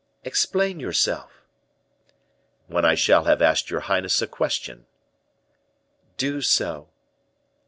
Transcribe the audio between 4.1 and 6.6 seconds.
a question." "Do